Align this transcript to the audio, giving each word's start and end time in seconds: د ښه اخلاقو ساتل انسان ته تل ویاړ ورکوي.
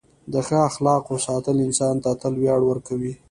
د 0.33 0.35
ښه 0.47 0.57
اخلاقو 0.69 1.13
ساتل 1.27 1.57
انسان 1.67 1.95
ته 2.03 2.09
تل 2.21 2.33
ویاړ 2.37 2.61
ورکوي. 2.65 3.13